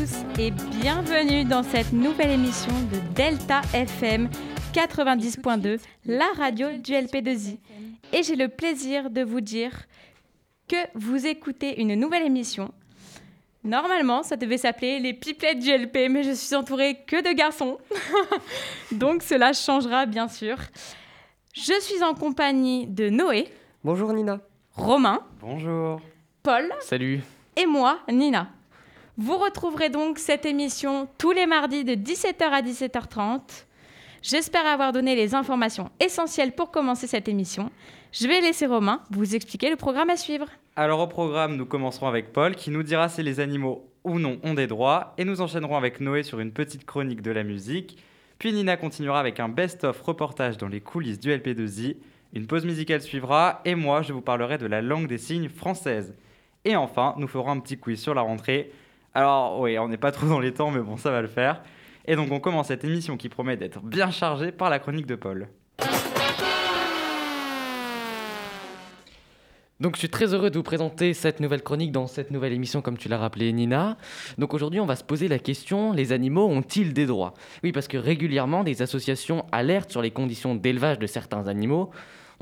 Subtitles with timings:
[0.00, 4.30] tous et bienvenue dans cette nouvelle émission de Delta FM
[4.72, 7.58] 90.2, la radio du LP2I.
[8.14, 9.72] Et j'ai le plaisir de vous dire
[10.68, 12.72] que vous écoutez une nouvelle émission.
[13.62, 17.76] Normalement, ça devait s'appeler les pipelettes du LP, mais je suis entourée que de garçons.
[18.92, 20.56] Donc cela changera bien sûr.
[21.52, 23.48] Je suis en compagnie de Noé.
[23.84, 24.40] Bonjour Nina.
[24.72, 25.20] Romain.
[25.42, 26.00] Bonjour.
[26.42, 26.72] Paul.
[26.80, 27.20] Salut.
[27.54, 28.48] Et moi, Nina.
[29.22, 33.66] Vous retrouverez donc cette émission tous les mardis de 17h à 17h30.
[34.22, 37.70] J'espère avoir donné les informations essentielles pour commencer cette émission.
[38.12, 40.46] Je vais laisser Romain vous expliquer le programme à suivre.
[40.74, 44.40] Alors au programme, nous commencerons avec Paul qui nous dira si les animaux ou non
[44.42, 48.02] ont des droits et nous enchaînerons avec Noé sur une petite chronique de la musique.
[48.38, 51.98] Puis Nina continuera avec un best-of reportage dans les coulisses du LP2I.
[52.32, 56.14] Une pause musicale suivra et moi je vous parlerai de la langue des signes française.
[56.64, 58.72] Et enfin, nous ferons un petit quiz sur la rentrée
[59.14, 61.62] alors oui, on n'est pas trop dans les temps, mais bon, ça va le faire.
[62.06, 65.16] Et donc on commence cette émission qui promet d'être bien chargée par la chronique de
[65.16, 65.48] Paul.
[69.80, 72.82] Donc je suis très heureux de vous présenter cette nouvelle chronique dans cette nouvelle émission
[72.82, 73.96] comme tu l'as rappelé Nina.
[74.36, 77.32] Donc aujourd'hui on va se poser la question, les animaux ont-ils des droits?
[77.64, 81.90] Oui parce que régulièrement des associations alertent sur les conditions d'élevage de certains animaux.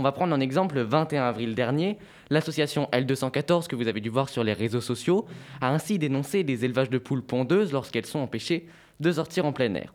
[0.01, 1.99] On va prendre un exemple le 21 avril dernier.
[2.31, 5.27] L'association L214, que vous avez dû voir sur les réseaux sociaux,
[5.61, 8.69] a ainsi dénoncé des élevages de poules pondeuses lorsqu'elles sont empêchées
[9.01, 9.93] de sortir en plein air.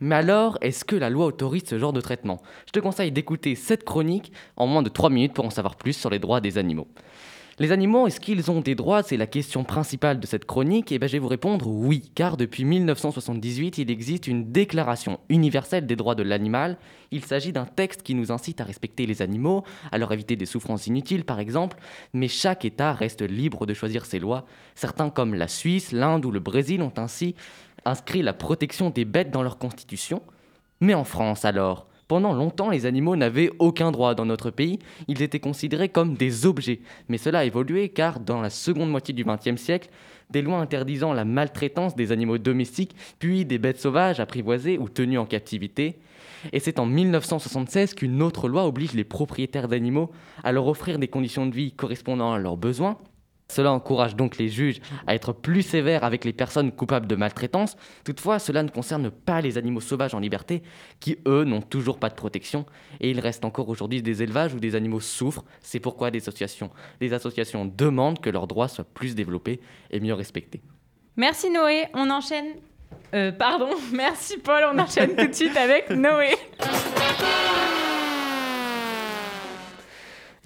[0.00, 2.40] Mais alors, est-ce que la loi autorise ce genre de traitement?
[2.66, 5.92] Je te conseille d'écouter cette chronique en moins de 3 minutes pour en savoir plus
[5.92, 6.88] sur les droits des animaux.
[7.58, 9.02] Les animaux, est-ce qu'ils ont des droits?
[9.02, 10.92] C'est la question principale de cette chronique.
[10.92, 15.86] Et ben, je vais vous répondre oui, car depuis 1978, il existe une déclaration universelle
[15.86, 16.76] des droits de l'animal.
[17.12, 20.44] Il s'agit d'un texte qui nous incite à respecter les animaux, à leur éviter des
[20.44, 21.78] souffrances inutiles par exemple,
[22.12, 24.44] mais chaque État reste libre de choisir ses lois.
[24.74, 27.36] Certains comme la Suisse, l'Inde ou le Brésil ont ainsi
[27.86, 30.20] inscrit la protection des bêtes dans leur constitution.
[30.82, 31.86] Mais en France alors?
[32.08, 34.78] Pendant longtemps, les animaux n'avaient aucun droit dans notre pays,
[35.08, 36.80] ils étaient considérés comme des objets.
[37.08, 39.90] Mais cela a évolué car dans la seconde moitié du XXe siècle,
[40.30, 45.18] des lois interdisant la maltraitance des animaux domestiques, puis des bêtes sauvages apprivoisées ou tenues
[45.18, 45.98] en captivité.
[46.52, 50.10] Et c'est en 1976 qu'une autre loi oblige les propriétaires d'animaux
[50.44, 52.98] à leur offrir des conditions de vie correspondant à leurs besoins,
[53.48, 57.76] cela encourage donc les juges à être plus sévères avec les personnes coupables de maltraitance.
[58.04, 60.62] Toutefois, cela ne concerne pas les animaux sauvages en liberté,
[61.00, 62.66] qui eux n'ont toujours pas de protection.
[63.00, 65.44] Et il reste encore aujourd'hui des élevages où des animaux souffrent.
[65.60, 66.70] C'est pourquoi des associations,
[67.00, 70.60] des associations demandent que leurs droits soient plus développés et mieux respectés.
[71.16, 71.86] Merci Noé.
[71.94, 72.46] On enchaîne.
[73.14, 74.64] Euh, pardon, merci Paul.
[74.72, 76.34] On enchaîne tout de suite avec Noé.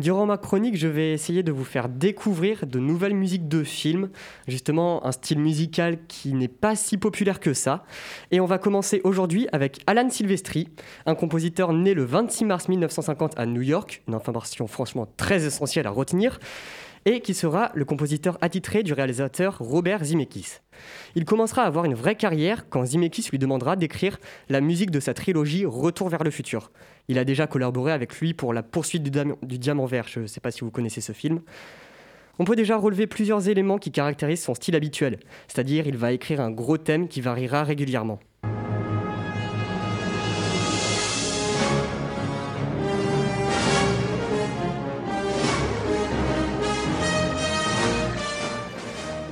[0.01, 4.09] Durant ma chronique, je vais essayer de vous faire découvrir de nouvelles musiques de films,
[4.49, 7.85] justement un style musical qui n'est pas si populaire que ça.
[8.31, 10.69] Et on va commencer aujourd'hui avec Alan Silvestri,
[11.05, 15.87] un compositeur né le 26 mars 1950 à New York, une information franchement très essentielle
[15.87, 16.39] à retenir
[17.05, 20.59] et qui sera le compositeur attitré du réalisateur Robert Zemeckis.
[21.15, 24.19] Il commencera à avoir une vraie carrière quand Zemeckis lui demandera d'écrire
[24.49, 26.71] la musique de sa trilogie Retour vers le futur.
[27.09, 30.41] Il a déjà collaboré avec lui pour la poursuite du, diamant vert, je ne sais
[30.41, 31.41] pas si vous connaissez ce film.
[32.39, 35.19] On peut déjà relever plusieurs éléments qui caractérisent son style habituel,
[35.49, 38.19] c'est-à-dire il va écrire un gros thème qui variera régulièrement.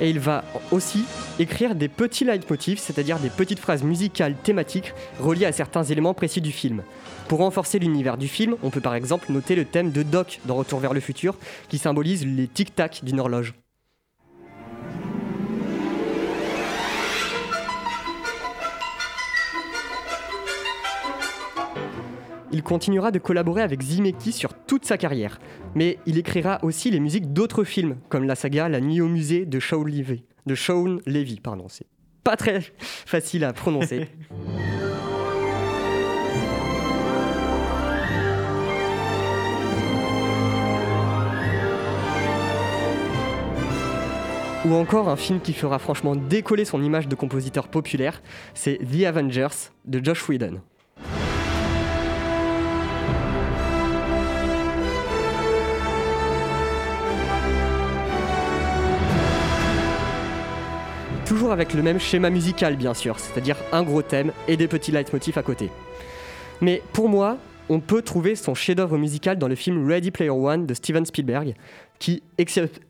[0.00, 1.04] Et il va aussi
[1.38, 6.40] écrire des petits leitmotifs, c'est-à-dire des petites phrases musicales thématiques reliées à certains éléments précis
[6.40, 6.82] du film.
[7.28, 10.54] Pour renforcer l'univers du film, on peut par exemple noter le thème de Doc dans
[10.54, 11.36] Retour vers le futur,
[11.68, 13.54] qui symbolise les tic-tac d'une horloge.
[22.50, 25.38] Il continuera de collaborer avec Zimeki sur toute sa carrière,
[25.74, 29.44] mais il écrira aussi les musiques d'autres films, comme la saga La Nuit au musée
[29.44, 30.24] de Shaun Levy.
[30.46, 31.86] De Shaun Levy, pardon, c'est
[32.24, 34.08] pas très facile à prononcer.
[44.64, 48.22] Ou encore un film qui fera franchement décoller son image de compositeur populaire,
[48.54, 50.60] c'est The Avengers de Josh Whedon.
[61.50, 65.38] Avec le même schéma musical bien sûr, c'est-à-dire un gros thème et des petits leitmotifs
[65.38, 65.70] à côté.
[66.60, 67.38] Mais pour moi,
[67.70, 71.54] on peut trouver son chef-d'œuvre musical dans le film Ready Player One de Steven Spielberg,
[71.98, 72.22] qui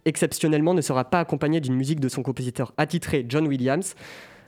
[0.05, 3.94] exceptionnellement ne sera pas accompagné d'une musique de son compositeur attitré John Williams,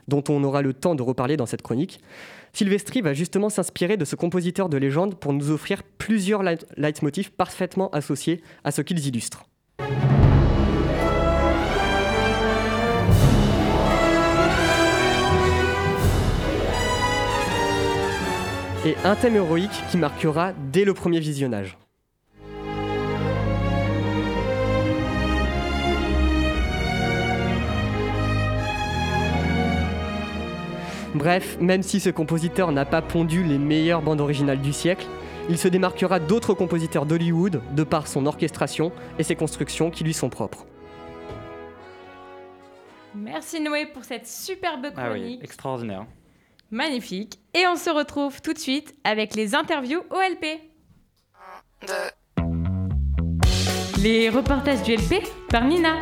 [0.09, 2.01] dont on aura le temps de reparler dans cette chronique.
[2.53, 6.43] Sylvestri va justement s'inspirer de ce compositeur de légende pour nous offrir plusieurs
[6.77, 9.45] leitmotifs parfaitement associés à ce qu'ils illustrent.
[19.03, 21.79] Un thème héroïque qui marquera dès le premier visionnage.
[31.15, 35.07] Bref, même si ce compositeur n'a pas pondu les meilleures bandes originales du siècle,
[35.49, 40.13] il se démarquera d'autres compositeurs d'Hollywood de par son orchestration et ses constructions qui lui
[40.13, 40.67] sont propres.
[43.15, 44.99] Merci Noé pour cette superbe chronique.
[44.99, 46.07] Ah oui, extraordinaire.
[46.71, 47.41] Magnifique.
[47.55, 50.61] Et on se retrouve tout de suite avec les interviews OLP.
[54.03, 55.99] Les reportages du LP par Nina.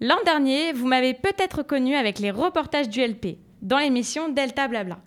[0.00, 4.98] L'an dernier, vous m'avez peut-être connu avec les reportages du LP, dans l'émission Delta Blabla.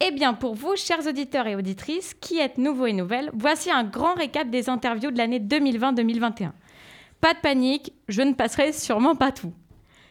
[0.00, 3.84] Eh bien, pour vous, chers auditeurs et auditrices, qui êtes nouveaux et nouvelles, voici un
[3.84, 6.52] grand récap des interviews de l'année 2020-2021.
[7.20, 9.52] Pas de panique, je ne passerai sûrement pas tout.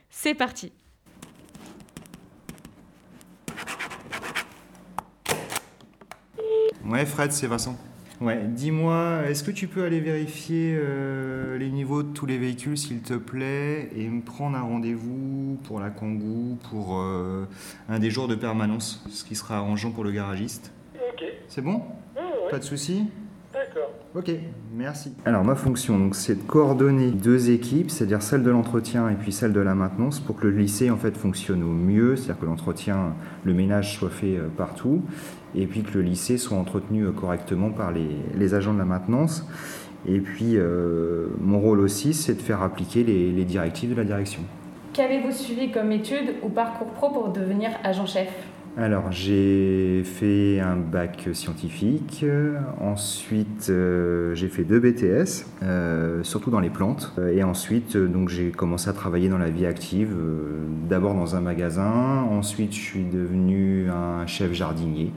[0.10, 0.72] C'est parti.
[6.88, 7.76] Ouais, Fred, c'est Vincent.
[8.22, 12.78] Ouais, dis-moi, est-ce que tu peux aller vérifier euh, les niveaux de tous les véhicules,
[12.78, 17.46] s'il te plaît, et me prendre un rendez-vous pour la Kangoo pour euh,
[17.90, 20.72] un des jours de permanence, ce qui sera arrangeant pour le garagiste?
[20.96, 21.26] Ok.
[21.50, 21.84] C'est bon?
[22.50, 23.06] Pas de soucis
[23.54, 23.87] D'accord.
[24.16, 24.32] Ok,
[24.74, 25.14] merci.
[25.26, 29.32] Alors ma fonction, donc, c'est de coordonner deux équipes, c'est-à-dire celle de l'entretien et puis
[29.32, 32.46] celle de la maintenance, pour que le lycée en fait fonctionne au mieux, c'est-à-dire que
[32.46, 33.14] l'entretien,
[33.44, 35.02] le ménage soit fait euh, partout,
[35.56, 39.46] et puis que le lycée soit entretenu euh, correctement par les, agents de la maintenance.
[40.08, 44.06] Et puis euh, mon rôle aussi, c'est de faire appliquer les, les directives de la
[44.06, 44.42] direction.
[44.94, 48.30] Qu'avez-vous suivi comme étude ou parcours pro pour devenir agent-chef
[48.80, 52.24] alors, j'ai fait un bac scientifique.
[52.80, 57.12] Ensuite, euh, j'ai fait deux BTS, euh, surtout dans les plantes.
[57.34, 61.42] Et ensuite, donc, j'ai commencé à travailler dans la vie active, euh, d'abord dans un
[61.42, 62.22] magasin.
[62.30, 65.12] Ensuite, je suis devenu un chef jardinier,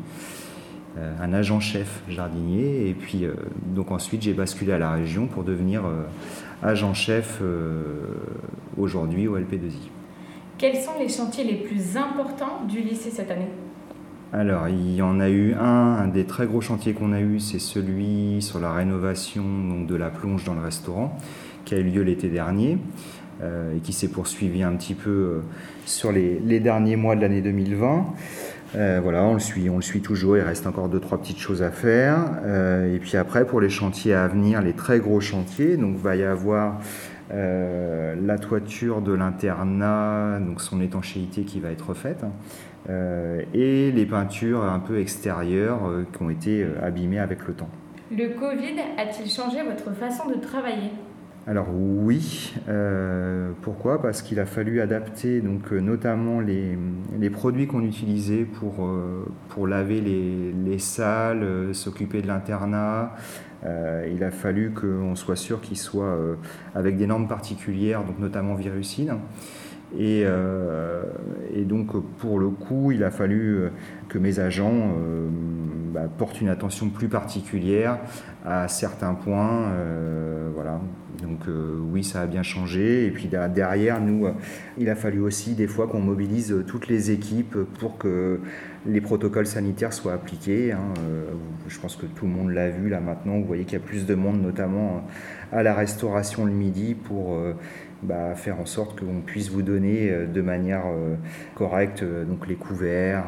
[1.20, 2.88] un agent chef jardinier.
[2.88, 3.26] Et puis,
[3.66, 5.82] donc ensuite, j'ai basculé à la région pour devenir
[6.62, 7.42] agent chef
[8.78, 9.99] aujourd'hui au LP2I.
[10.60, 13.48] Quels sont les chantiers les plus importants du lycée cette année?
[14.30, 17.40] Alors, il y en a eu un, un des très gros chantiers qu'on a eu,
[17.40, 19.42] c'est celui sur la rénovation
[19.88, 21.16] de la plonge dans le restaurant,
[21.64, 22.76] qui a eu lieu l'été dernier
[23.42, 25.40] euh, et qui s'est poursuivi un petit peu euh,
[25.86, 28.04] sur les, derniers mois de l'année 2020.
[28.76, 31.40] Euh, voilà, on le, suit, on le suit toujours, il reste encore deux, trois petites
[31.40, 32.18] choses à faire.
[32.94, 36.22] et puis après, pour les chantiers à venir, les très gros chantiers, donc va y
[36.22, 36.80] avoir
[37.32, 42.32] euh, la toiture de l'internat, donc son étanchéité qui va être refaite, hein,
[42.88, 47.68] euh, et les peintures un peu extérieures euh, qui ont été abîmées avec le temps.
[48.10, 50.90] Le Covid a-t-il changé votre façon de travailler?
[51.50, 52.54] Alors oui,
[53.62, 54.00] pourquoi?
[54.00, 56.78] Parce qu'il a fallu adapter donc notamment les,
[57.30, 58.88] produits qu'on utilisait pour,
[59.48, 63.14] pour laver les, les salles, s'occuper de l'internat,
[63.66, 66.36] euh, il a fallu qu'on soit sûr qu'il soit euh,
[66.74, 69.16] avec des normes particulières, donc notamment virucines.
[69.98, 71.02] Euh,
[71.52, 71.88] et, donc,
[72.18, 73.64] pour le coup, il a fallu
[74.08, 74.94] que mes agents
[75.90, 77.98] bah, portent une attention plus particulière
[78.44, 79.68] à certains points.
[80.54, 80.80] voilà.
[81.22, 81.40] Donc,
[81.92, 83.04] oui, ça a bien changé.
[83.06, 84.26] Et puis derrière, nous,
[84.78, 88.40] il a fallu aussi des fois qu'on mobilise toutes les équipes pour que
[88.86, 90.72] les protocoles sanitaires soient appliqués.
[90.72, 91.24] Hein, euh,
[91.68, 93.38] je pense que tout le monde l'a vu là maintenant.
[93.38, 95.04] Vous voyez qu'il y a plus de monde, notamment
[95.52, 97.54] euh, à la restauration le midi, pour euh,
[98.02, 100.84] bah, faire en sorte qu'on puisse vous donner de manière
[101.54, 103.24] correcte donc les couverts,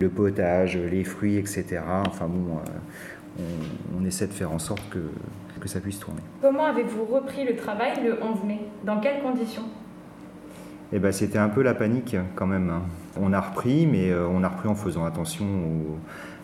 [0.00, 1.80] le potage, les fruits, etc.
[2.06, 2.58] Enfin bon,
[3.96, 4.98] on, essaie de faire en sorte que,
[5.60, 6.20] que ça puisse tourner.
[6.42, 9.64] Comment avez-vous repris le travail le 11 mai Dans quelles conditions?
[10.92, 12.70] Eh ben, C'était un peu la panique quand même.
[12.70, 12.82] Hein.
[13.20, 15.46] On a repris, mais euh, on a repris en faisant attention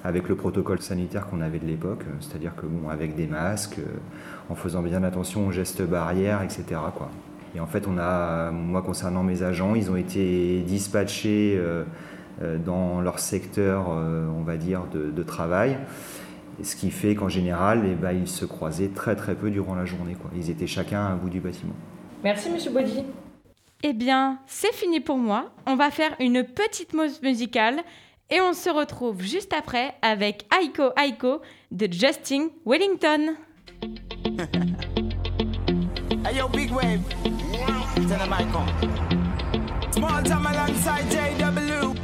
[0.04, 3.99] avec le protocole sanitaire qu'on avait de l'époque, c'est-à-dire que bon, avec des masques, euh,
[4.50, 6.64] en faisant bien attention aux gestes barrières, etc.
[6.94, 7.11] Quoi.
[7.56, 11.84] Et en fait, on a, moi concernant mes agents, ils ont été dispatchés euh,
[12.58, 15.78] dans leur secteur, on va dire, de, travail.
[16.62, 19.84] Ce qui fait qu'en général, eh ben, ils se croisaient très très peu durant la
[19.84, 20.14] journée.
[20.20, 20.32] Quoi.
[20.37, 21.75] Ils étaient chacun à un bout du bâtiment.
[22.25, 23.04] Merci, Monsieur Baudy.
[23.84, 25.50] Eh bien, c'est fini pour moi.
[25.66, 27.76] On va faire une petite pause musicale
[28.30, 33.36] Et on se retrouve juste après avec Aiko Aiko de Justin Wellington.
[36.24, 37.02] hey yo, big wave.
[38.08, 38.68] Tell them I come.
[39.92, 41.94] Small time alongside JW.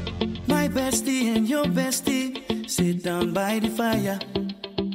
[0.46, 4.18] My bestie and your bestie sit down by the fire.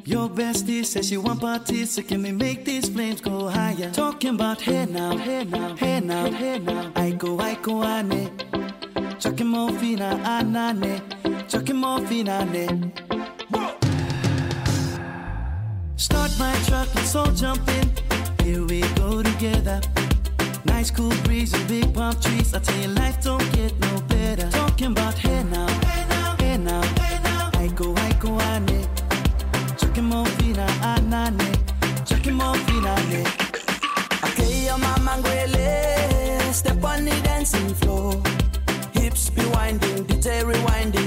[0.05, 3.89] Your bestie says she want parties, so can we make these flames go higher?
[3.91, 6.91] Talking about hey now, hey now, hey now, hey now.
[6.95, 8.29] I go, I go, ane.
[9.19, 11.14] Chucking more fina, anane.
[11.47, 12.91] Chucking more fina, ane.
[15.95, 17.91] Start my truck, let's all jump in.
[18.43, 19.79] Here we go together.
[20.65, 22.53] Nice cool breeze and big palm trees.
[22.53, 24.49] I tell you, life don't get no better.
[24.49, 27.51] Talking about hey now, hey now, hey now, hey now.
[27.53, 28.87] I go, I go, ane.
[29.77, 31.55] Chucking more fina, anane.
[32.05, 33.25] Chucking more fina, ane.
[34.23, 36.53] Okay, your mama ngwele.
[36.53, 38.13] Step on the dancing floor.
[38.93, 41.04] Hips be winding, DJ rewinding.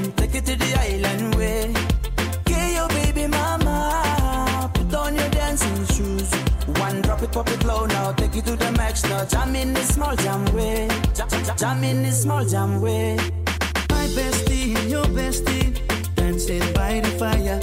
[7.38, 8.10] One it, low now.
[8.10, 9.24] Take it to the max now.
[9.24, 10.88] Jam in this small jam way.
[11.56, 13.14] Jam, in this small jam way.
[13.90, 15.70] My bestie your bestie
[16.16, 17.60] dancing by the fire.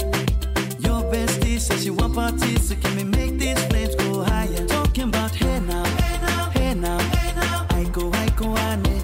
[0.80, 4.66] Your bestie says she want parties, so can we make these flames go higher?
[4.66, 7.66] Talking about hey now, hey now, hey now.
[7.68, 8.86] I go, I go, ane.
[8.86, 8.95] Chucking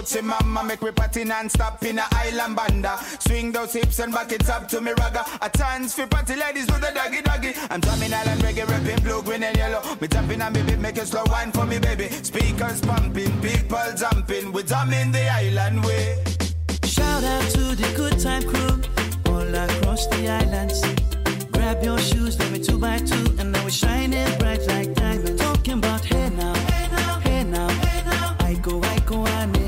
[0.00, 4.32] hoochie mama Make we party non-stop in a island banda Swing those hips and back
[4.32, 7.80] it up to me ragga A chance for party ladies do the doggy doggy I'm
[7.80, 11.24] drumming island reggae, rapping blue, green and yellow Me jumping me beat, make it slow
[11.26, 16.22] wine for me baby Speakers pumping, people jumping We drumming the island way
[16.84, 18.80] Shout out to the good time crew
[19.30, 20.80] all across the islands.
[21.52, 25.40] Grab your shoes, let me two by two, and now we're shining bright like diamonds.
[25.40, 28.36] Talking about hey now, hey now, hey now.
[28.40, 29.50] I go, I go, ane.
[29.50, 29.59] Chucking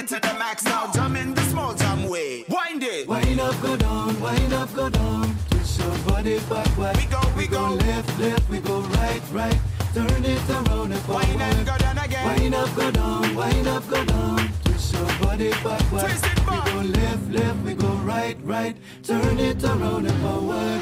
[0.00, 3.60] it to the max now, jump in the small jam way Wind it Wind up,
[3.60, 5.34] go down, wind up, go down.
[5.50, 6.96] Twist your body backward.
[6.96, 7.74] We go, we go.
[7.74, 9.58] left, left, we go right, right.
[9.94, 11.26] Turn it around and forward.
[11.26, 14.48] Wind and go down again Wind up, go down, wind up, go down.
[14.64, 16.00] Twist your body backward.
[16.00, 16.64] Twist it back.
[16.64, 18.76] We go left, left, we go right, right.
[19.02, 20.80] Turn it around and forward.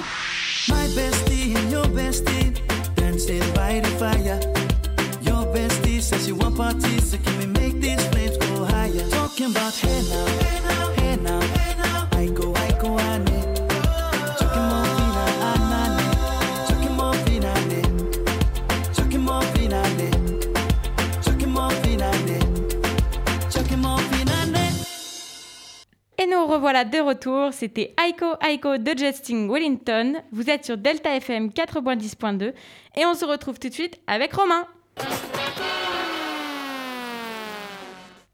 [0.69, 2.55] My bestie and your bestie
[2.95, 4.78] dancing by the fire.
[26.21, 30.15] Et nous revoilà de retour, c'était Aiko Aiko de Justin Wellington.
[30.33, 32.53] Vous êtes sur Delta FM 90.2
[32.97, 34.67] et on se retrouve tout de suite avec Romain.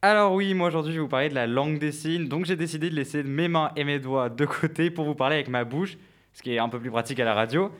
[0.06, 2.56] Alors oui, moi aujourd'hui je vais vous parler de la langue des signes, donc j'ai
[2.56, 5.64] décidé de laisser mes mains et mes doigts de côté pour vous parler avec ma
[5.64, 5.96] bouche,
[6.34, 7.72] ce qui est un peu plus pratique à la radio.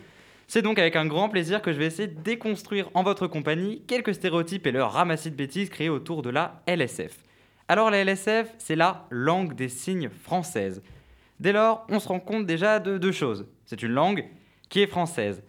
[0.49, 3.83] C'est donc avec un grand plaisir que je vais essayer de déconstruire en votre compagnie
[3.87, 7.15] quelques stéréotypes et leurs ramassis de bêtises créés autour de la LSF.
[7.69, 10.83] Alors la LSF, c'est la langue des signes française.
[11.41, 13.47] Dès lors, on se rend compte déjà de deux choses.
[13.67, 14.25] C'est une langue
[14.71, 15.43] qui est française.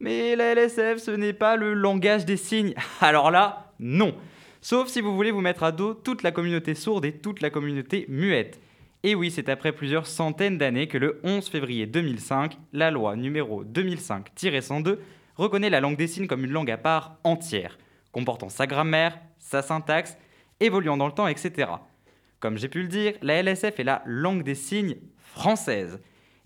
[0.00, 2.72] Mais la LSF, ce n'est pas le langage des signes.
[3.02, 4.14] Alors là, non.
[4.64, 7.50] Sauf si vous voulez vous mettre à dos toute la communauté sourde et toute la
[7.50, 8.58] communauté muette.
[9.02, 13.62] Et oui, c'est après plusieurs centaines d'années que le 11 février 2005, la loi numéro
[13.62, 14.96] 2005-102
[15.36, 17.76] reconnaît la langue des signes comme une langue à part entière,
[18.10, 20.16] comportant sa grammaire, sa syntaxe,
[20.60, 21.70] évoluant dans le temps, etc.
[22.40, 26.00] Comme j'ai pu le dire, la LSF est la langue des signes française.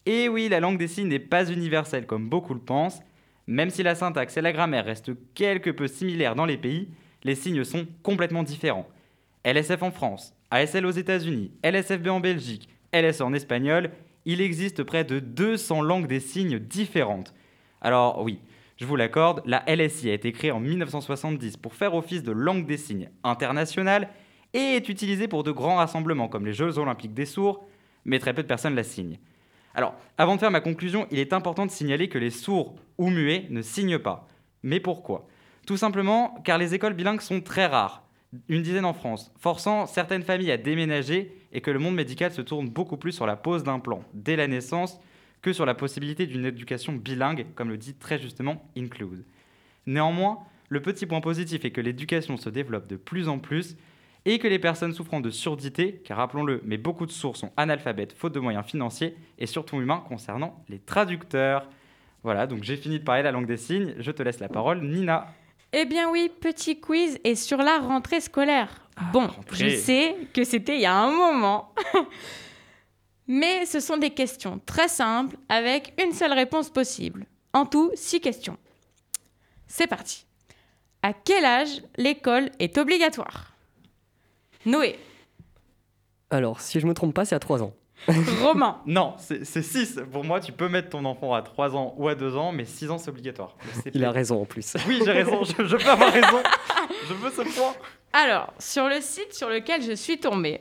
[0.07, 3.01] Et oui, la langue des signes n'est pas universelle comme beaucoup le pensent.
[3.47, 6.89] Même si la syntaxe et la grammaire restent quelque peu similaires dans les pays,
[7.25, 8.89] les signes sont complètement différents.
[9.45, 13.91] LSF en France, ASL aux États-Unis, LSFB en Belgique, LS en espagnol,
[14.25, 17.35] il existe près de 200 langues des signes différentes.
[17.81, 18.41] Alors oui,
[18.77, 22.67] je vous l'accorde, la LSI a été créée en 1970 pour faire office de langue
[22.67, 24.09] des signes internationale
[24.55, 27.67] et est utilisée pour de grands rassemblements comme les Jeux olympiques des sourds,
[28.05, 29.19] mais très peu de personnes la signent.
[29.75, 33.11] Alors, avant de faire ma conclusion, il est important de signaler que les sourds ou
[33.11, 34.27] muets ne signent pas.
[34.63, 35.29] Mais pourquoi?
[35.69, 38.03] Tout simplement car les écoles bilingues sont très rares,
[38.49, 42.41] une dizaine en France, forçant certaines familles à déménager et que le monde médical se
[42.41, 44.99] tourne beaucoup plus sur la pose d'implants dès la naissance
[45.43, 49.27] que sur la possibilité d'une éducation bilingue, comme le dit très justement Include.
[49.85, 50.39] Néanmoins,
[50.71, 53.77] le petit point positif est que l'éducation se développe de plus en plus
[54.25, 58.15] et que les personnes souffrant de surdité, car rappelons-le, mais beaucoup de sourds sont analphabètes,
[58.15, 61.69] faute de moyens financiers et surtout humains concernant les traducteurs.
[62.23, 63.95] Voilà, donc j'ai fini de parler la langue des signes.
[63.99, 65.27] Je te laisse la parole, Nina.
[65.73, 68.71] Eh bien oui, petit quiz et sur la rentrée scolaire.
[69.13, 69.71] bon, rentrée.
[69.71, 71.75] je sais que c'était il y a un moment.
[73.27, 77.27] Mais ce sont des questions très simples avec une seule réponse possible.
[77.53, 78.57] En tout, six questions.
[79.67, 80.25] C'est parti.
[81.03, 83.53] À quel âge l'école est obligatoire?
[84.65, 84.99] Noé,
[86.31, 87.75] Alors, si je me trompe pas, c'est à 3 ans.
[88.43, 90.01] Romain, Non, c'est 6.
[90.13, 92.65] Pour moi, tu peux mettre ton enfant à 3 ans ou à 2 ans, mais
[92.65, 93.57] 6 ans, c'est obligatoire.
[93.93, 94.75] Il a raison en plus.
[94.87, 96.39] Oui, j'ai raison, je, je peux avoir raison.
[97.09, 97.75] Je veux ce point.
[98.13, 100.61] Alors, sur le site sur lequel je suis tombée,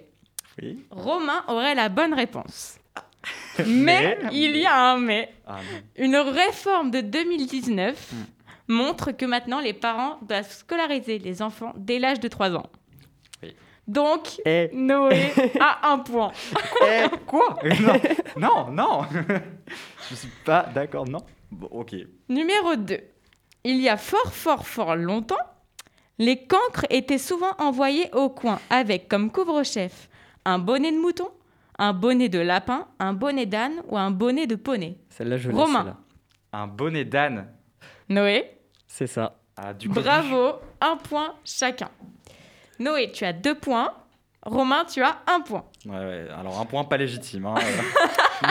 [0.61, 0.79] Oui.
[0.91, 2.77] Romain aurait la bonne réponse.
[3.59, 5.33] Mais, Mais- il y a un mais.
[5.45, 5.57] Ah.
[5.97, 8.73] Une réforme de 2019 Hmm.
[8.73, 12.67] montre que maintenant les parents doivent scolariser les enfants dès l'âge de 3 ans.
[13.87, 16.31] Donc, Eh, Noé a un point.
[16.85, 17.57] Eh, quoi?
[18.37, 19.01] Non, non, non.
[20.09, 21.19] Je suis pas d'accord, non.
[21.51, 21.95] Bon, ok.
[22.29, 22.99] Numéro 2.
[23.63, 25.35] Il y a fort, fort, fort longtemps,
[26.19, 30.09] les cancres étaient souvent envoyés au coin avec comme couvre-chef
[30.45, 31.29] un bonnet de mouton,
[31.77, 34.97] un bonnet de lapin, un bonnet d'âne ou un bonnet de poney.
[35.09, 35.55] celle-là, je l'ai.
[35.55, 35.79] Romain.
[35.83, 35.97] celle-là.
[36.53, 37.47] Un bonnet d'âne.
[38.09, 38.51] Noé,
[38.87, 39.39] C'est ça.
[39.57, 41.89] Ah, du coup, bravo, un point chacun.
[42.79, 43.93] Noé, tu as deux points.
[44.43, 45.65] Romain, tu as un point.
[45.85, 47.45] Ouais, ouais, alors un point pas légitime.
[47.47, 47.55] hein.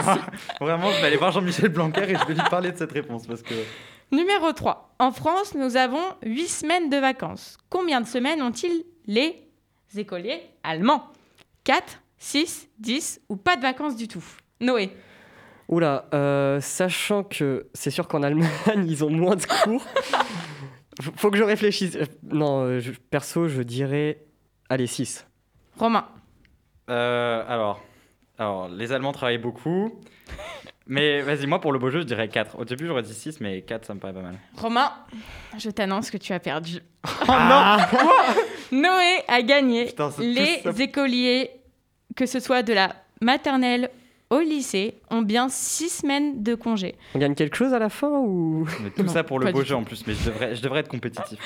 [0.05, 0.19] Moi,
[0.61, 3.27] vraiment, je vais aller voir Jean-Michel Blanquer et je vais lui parler de cette réponse
[3.27, 3.55] parce que.
[4.13, 4.95] Numéro 3.
[4.99, 7.57] En France, nous avons 8 semaines de vacances.
[7.71, 9.43] Combien de semaines ont-ils les
[9.97, 11.05] écoliers allemands?
[11.65, 14.25] 4, 6, 10 ou pas de vacances du tout?
[14.61, 14.91] Noé.
[15.69, 18.49] Oula, euh, sachant que c'est sûr qu'en Allemagne,
[18.87, 19.83] ils ont moins de cours.
[21.17, 21.97] Faut que je réfléchisse.
[21.97, 24.19] Euh, Non, euh, je- perso, je dirais.
[24.69, 25.27] Allez, 6.
[25.79, 26.07] Romain.
[26.89, 27.83] Euh, alors,
[28.39, 30.01] alors, les Allemands travaillent beaucoup.
[30.89, 32.59] Mais vas-y, moi pour le beau jeu, je dirais 4.
[32.61, 34.39] Au début, j'aurais dit 6, mais 4, ça me paraît pas mal.
[34.57, 34.93] Romain,
[35.59, 36.79] je t'annonce que tu as perdu.
[37.05, 37.77] Oh non
[38.73, 41.51] Noé a gagné Putain, les écoliers,
[42.15, 43.91] que ce soit de la maternelle
[44.31, 46.95] au lycée, ont bien 6 semaines de congé.
[47.15, 48.67] On gagne quelque chose à la fin ou?
[48.83, 50.81] Mais tout Non, ça pour le beau jeu en plus, mais je devrais, je devrais
[50.81, 51.39] être compétitif.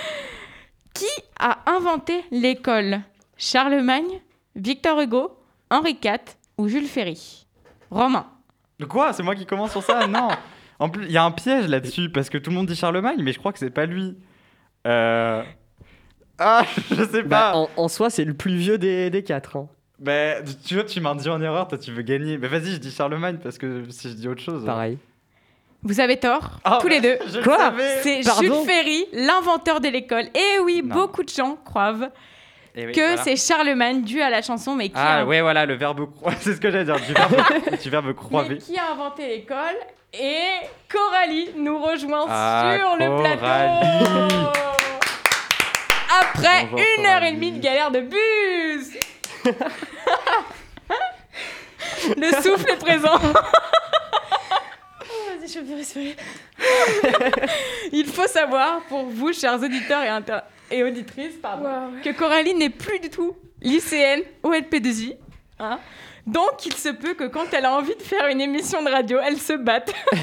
[0.94, 1.06] Qui
[1.38, 3.00] a inventé l'école?
[3.36, 4.20] Charlemagne,
[4.56, 5.30] Victor Hugo,
[5.70, 6.18] Henri IV
[6.58, 7.46] ou Jules Ferry?
[7.90, 8.26] Romain.
[8.78, 9.12] De Quoi?
[9.12, 10.06] C'est moi qui commence sur ça?
[10.08, 10.28] Non
[10.78, 13.18] En plus, il y a un piège là-dessus, parce que tout le monde dit Charlemagne,
[13.22, 14.16] mais je crois que c'est pas lui.
[14.86, 15.42] Euh...
[16.38, 17.56] Ah, je sais Bah, pas.
[17.56, 19.56] en, en soi, c'est le plus vieux des, des quatre.
[19.56, 19.68] hein.
[20.00, 22.38] Bah, tu vois, tu m'induis en erreur, toi tu veux gagner.
[22.38, 24.64] Mais vas-y, je dis Charlemagne, parce que si je dis autre chose...
[24.64, 24.98] Pareil.
[25.82, 27.18] Vous avez tort, Ah, tous les deux.
[27.26, 27.72] Je Quoi.
[28.02, 30.24] C'est Jules Ferry, l'inventeur de l'école.
[30.34, 30.94] Et oui, Non.
[30.94, 31.94] beaucoup de gens croient
[32.76, 33.22] Eh oui, que voilà.
[33.22, 35.24] c'est Charlemagne dû à la chanson, mais qui, Ah a...
[35.24, 36.34] ouais, voilà, le verbe croire.
[36.40, 37.34] C'est ce que j'allais dire, du verbe,
[37.82, 38.14] du verbe
[38.48, 39.56] mais qui a inventé l'école.
[40.12, 40.42] Et
[40.90, 44.60] Coralie nous rejoint Ah, sur le plateau.
[46.20, 48.98] Après Bonjour, une heure et demie de galère de bus.
[52.16, 53.18] Le souffle est présent.
[55.12, 56.14] Oh, vas-y, je peux respirer.
[57.92, 61.68] Il faut savoir, pour vous, chers auditeurs et, inter- et auditrices, pardon,
[62.04, 65.16] que Coralie n'est plus du tout lycéenne au LP2I.
[65.58, 65.80] hein.
[66.26, 69.18] Donc, il se peut que quand elle a envie de faire une émission de radio,
[69.24, 69.92] elle se batte.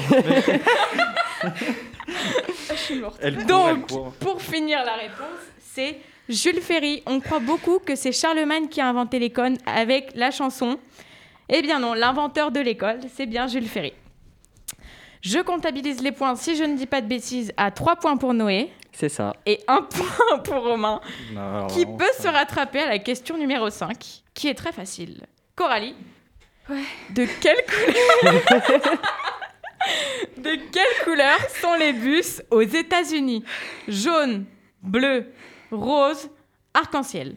[2.70, 3.18] Je suis morte.
[3.20, 4.12] Elle court, elle Donc, court.
[4.20, 5.40] pour finir la réponse,
[5.74, 7.02] c'est Jules Ferry.
[7.06, 10.78] On croit beaucoup que c'est Charlemagne qui a inventé l'école avec la chanson.
[11.48, 13.92] Eh bien non, l'inventeur de l'école, c'est bien Jules Ferry.
[15.22, 18.34] Je comptabilise les points, si je ne dis pas de bêtises, à 3 points pour
[18.34, 19.34] Noé C'est ça.
[19.46, 21.00] et 1 point pour Romain,
[21.32, 23.96] Non, alors, qui peut ça- se rattraper à la question numéro 5,
[24.34, 25.22] qui est très facile.
[25.56, 25.96] Coralie,
[27.10, 28.42] de quelle couleur
[30.36, 33.42] De quelle couleur sont les bus aux États-Unis?
[33.88, 34.44] Jaune,
[34.82, 35.32] bleu,
[35.70, 36.28] rose,
[36.74, 37.36] arc-en-ciel.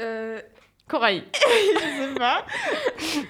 [0.00, 0.40] Euh,
[0.88, 1.24] Coralie.
[1.34, 2.44] Je sais pas.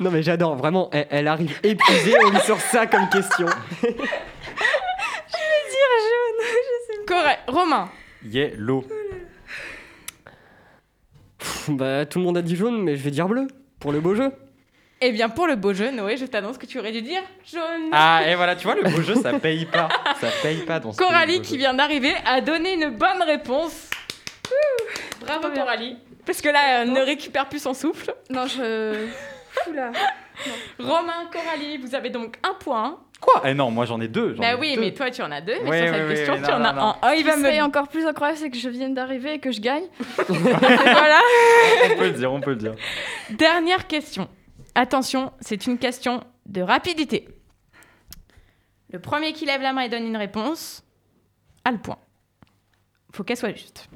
[0.01, 0.89] Non, mais j'adore, vraiment.
[0.93, 3.47] Elle, elle arrive épuisée, on lui sort ça comme question.
[7.07, 7.89] Cora- Romain.
[8.25, 8.85] Yellow.
[11.39, 13.47] Pff, bah, tout le monde a dit jaune, mais je vais dire bleu.
[13.79, 14.33] Pour le beau jeu.
[15.03, 17.91] Eh bien, pour le beau jeu, Noé, je t'annonce que tu aurais dû dire jaune.
[17.93, 19.89] Ah, et voilà, tu vois, le beau jeu, ça paye pas.
[20.21, 21.59] Ça paye pas dans ce Coralie, pays, qui jeu.
[21.59, 23.91] vient d'arriver, a donné une bonne réponse.
[24.51, 25.99] Ouh, Bravo, Coralie.
[26.25, 28.15] Parce que là, elle ne récupère plus son souffle.
[28.31, 29.07] non, je.
[29.71, 29.91] Oula.
[30.79, 32.99] Romain, Coralie, vous avez donc un point.
[33.21, 33.43] Quoi?
[33.47, 34.35] Eh non, moi j'en ai deux.
[34.39, 34.81] Bah oui, deux.
[34.83, 36.57] mais toi tu en as deux, mais Oui, sur cette oui, question oui, tu non,
[36.59, 36.97] en as un.
[37.03, 39.39] Oh, il va Ce qui me encore plus incroyable, c'est que je vienne d'arriver et
[39.39, 39.85] que je gagne.
[40.29, 41.21] voilà.
[41.87, 42.75] On peut le dire, on peut le dire.
[43.31, 44.29] Dernière question.
[44.77, 47.27] Attention, c'est une question de rapidité.
[48.93, 50.85] Le premier qui lève la main et donne une réponse
[51.65, 51.97] a le point.
[53.15, 53.89] Faut qu'elle soit juste.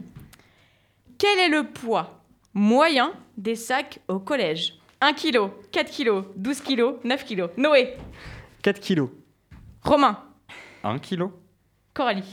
[1.19, 2.23] Quel est le poids
[2.55, 4.79] moyen des sacs au collège?
[5.03, 7.49] 1 kg, 4 kg, 12 kg, 9 kg.
[7.59, 7.97] Noé,
[8.63, 9.11] 4 kilos.
[9.83, 10.19] Romain,
[10.83, 11.31] Un kilo?
[11.93, 12.25] Coralie.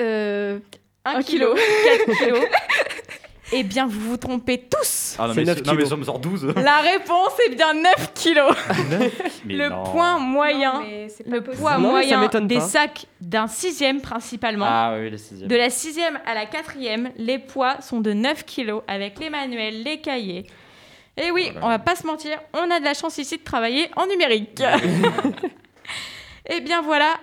[0.00, 0.58] Euh,
[1.04, 1.54] 1 un kg, kilo.
[1.54, 2.48] 4 kg.
[3.56, 5.16] Eh bien, vous vous trompez tous.
[5.18, 5.88] Ah non, C'est mais, 9 non, mais kilos.
[5.88, 6.52] sommes en 12.
[6.56, 8.54] La réponse est bien 9 kilos.
[9.44, 9.84] Mais Le non.
[9.84, 10.82] point moyen,
[11.26, 12.60] le poids Non, mais ça moyen des pas.
[12.62, 14.66] sacs d'un sixième principalement.
[14.68, 15.48] Ah oui, les sixièmes.
[15.48, 19.82] De la sixième à la quatrième, les poids sont de 9 kilos avec les manuels,
[19.82, 20.46] les cahiers.
[21.16, 21.66] Et oui, Voilà.
[21.66, 24.60] on va pas se mentir, on a de la chance ici de travailler en numérique.
[26.50, 27.14] Et bien voilà,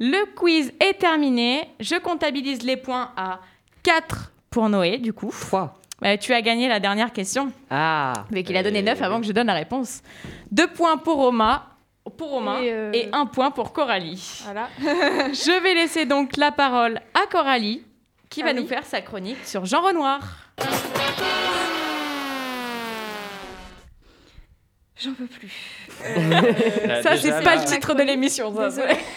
[0.00, 1.68] le quiz est terminé.
[1.80, 3.40] Je comptabilise les points à
[3.84, 5.32] 4 pour Noé, du coup.
[5.40, 5.78] 3.
[6.00, 9.20] Bah, tu as gagné la dernière question, Ah mais qu'il a donné Et 9 avant
[9.20, 10.02] que je donne la réponse.
[10.50, 11.62] 2 points pour Romain,
[12.16, 14.42] pour Romain Et, euh, et 1 point pour Coralie.
[14.44, 14.68] Voilà.
[14.80, 17.84] Je vais laisser donc la parole à Coralie
[18.30, 18.60] qui Ah va oui.
[18.62, 20.20] nous faire sa chronique sur Jean Renoir.
[25.00, 25.52] J'en peux plus.
[26.04, 28.52] Euh, Ça, c'est pas le titre de l'émission.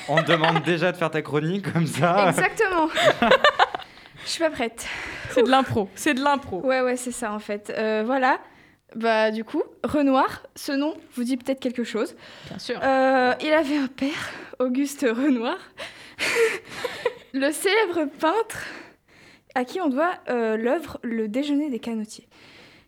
[0.09, 2.29] On te demande déjà de faire ta chronique comme ça.
[2.29, 2.87] Exactement.
[4.25, 4.87] Je suis pas prête.
[5.29, 5.87] C'est de l'impro.
[5.95, 6.59] C'est de l'impro.
[6.61, 7.71] Ouais, ouais, c'est ça en fait.
[7.77, 8.39] Euh, voilà.
[8.95, 12.15] Bah, du coup, Renoir, ce nom vous dit peut-être quelque chose.
[12.47, 12.79] Bien sûr.
[12.81, 15.57] Euh, il avait un père, Auguste Renoir,
[17.33, 18.65] le célèbre peintre
[19.53, 22.27] à qui on doit euh, l'œuvre Le déjeuner des canotiers.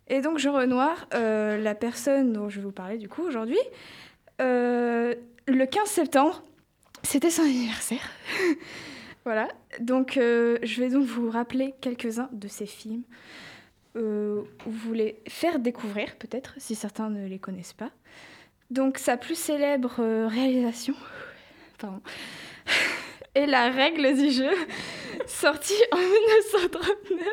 [0.08, 3.60] Et donc Jean Renoir, la personne dont je vais vous parler du coup aujourd'hui,
[4.40, 5.16] le
[5.48, 6.44] 15 septembre,
[7.04, 8.10] c'était son anniversaire.
[9.28, 9.50] voilà.
[9.82, 13.04] Donc euh, je vais donc vous rappeler quelques-uns de ses films.
[13.98, 17.92] Euh, vous les faire découvrir peut-être si certains ne les connaissent pas.
[18.72, 20.94] Donc sa plus célèbre euh, réalisation,
[23.36, 24.52] est La règle du jeu,
[25.28, 27.28] sortie en 1939,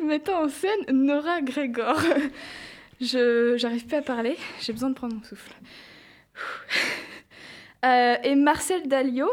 [0.00, 2.00] mettant en scène Nora Grégor.
[3.00, 5.52] Je j'arrive plus à parler, j'ai besoin de prendre mon souffle.
[7.84, 9.30] Euh, et Marcel Dalio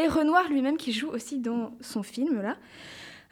[0.00, 2.56] et Renoir lui-même qui joue aussi dans son film là.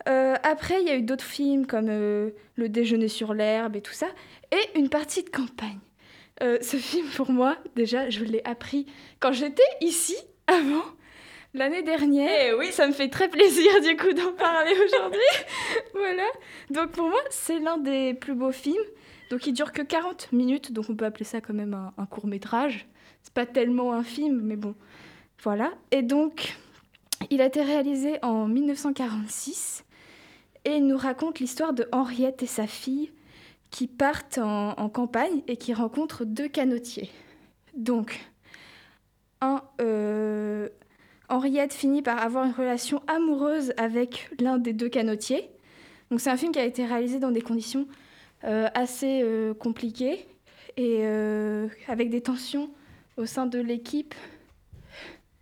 [0.08, 3.82] Euh, après, il y a eu d'autres films comme euh, Le déjeuner sur l'herbe et
[3.82, 4.06] tout ça,
[4.52, 5.80] et une partie de campagne.
[6.42, 8.86] Euh, ce film, pour moi, déjà, je l'ai appris
[9.20, 10.84] quand j'étais ici, avant,
[11.52, 12.30] l'année dernière.
[12.30, 12.72] Eh oui.
[12.72, 15.20] Ça me fait très plaisir, du coup, d'en parler aujourd'hui.
[15.94, 16.24] voilà.
[16.70, 18.76] Donc, pour moi, c'est l'un des plus beaux films.
[19.30, 22.06] Donc, il dure que 40 minutes, donc on peut appeler ça quand même un, un
[22.06, 22.86] court-métrage.
[23.22, 24.74] C'est pas tellement un film, mais bon.
[25.42, 25.72] Voilà.
[25.90, 26.56] Et donc,
[27.30, 29.84] il a été réalisé en 1946
[30.64, 33.10] et il nous raconte l'histoire de Henriette et sa fille
[33.70, 37.10] qui partent en, campagne et qui rencontrent deux canotiers.
[37.76, 38.18] Donc,
[39.80, 40.68] euh,
[41.28, 45.50] Henriette finit par avoir une relation amoureuse avec l'un des deux canotiers.
[46.10, 47.86] Donc, c'est un film qui a été réalisé dans des conditions
[48.44, 50.26] euh, assez euh, compliquées
[50.76, 51.04] et
[51.88, 52.70] avec des tensions
[53.16, 54.14] au sein de l'équipe.
[54.14, 54.56] J'arrive pas
[55.18, 55.36] à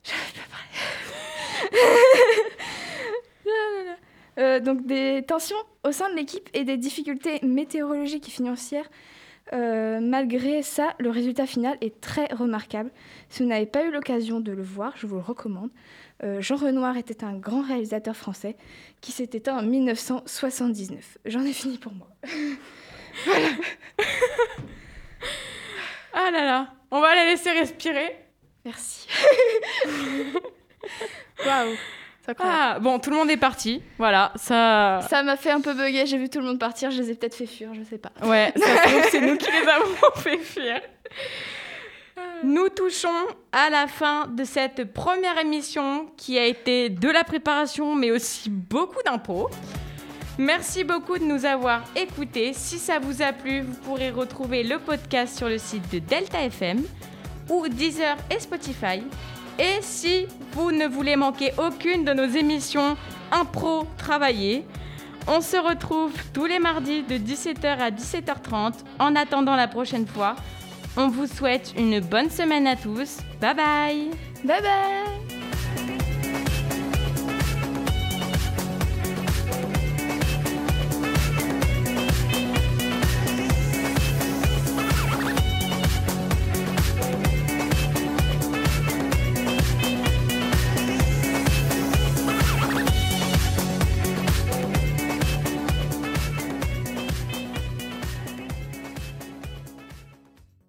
[4.38, 8.84] Euh, donc des tensions au sein de l'équipe et des difficultés météorologiques et financières.
[9.54, 12.90] Euh, malgré ça, le résultat final est très remarquable.
[13.30, 15.70] Si vous n'avez pas eu l'occasion de le voir, je vous le recommande.
[16.22, 18.56] Euh, Jean Renoir était un grand réalisateur français
[19.00, 21.18] qui s'est éteint en 1979.
[21.24, 22.08] J'en ai fini pour moi.
[26.18, 26.72] Ah là là.
[26.90, 28.25] On va la laisser respirer.
[28.66, 29.06] Merci.
[31.46, 31.76] Waouh.
[32.40, 33.80] Ah, bon, tout le monde est parti.
[33.96, 35.00] Voilà, ça.
[35.08, 37.14] Ça m'a fait un peu bugger, j'ai vu tout le monde partir, je les ai
[37.14, 38.10] peut-être fait fuir, je sais pas.
[38.26, 38.52] Ouais,
[39.10, 40.80] c'est nous qui les avons fait fuir.
[42.42, 43.08] Nous touchons
[43.52, 48.50] à la fin de cette première émission qui a été de la préparation mais aussi
[48.50, 49.48] beaucoup d'impôts.
[50.38, 52.52] Merci beaucoup de nous avoir écoutés.
[52.52, 56.42] Si ça vous a plu, vous pourrez retrouver le podcast sur le site de Delta
[56.42, 56.82] FM
[57.48, 59.02] ou Deezer et Spotify.
[59.58, 62.96] Et si vous ne voulez manquer aucune de nos émissions
[63.32, 64.64] impro travaillées,
[65.28, 68.74] on se retrouve tous les mardis de 17h à 17h30.
[68.98, 70.36] En attendant la prochaine fois,
[70.96, 73.18] on vous souhaite une bonne semaine à tous.
[73.40, 74.10] Bye bye
[74.44, 75.25] Bye bye